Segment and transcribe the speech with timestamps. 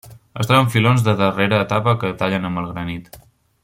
[0.43, 3.19] Es troba en filons de darrera etapa que tallen amb el granit.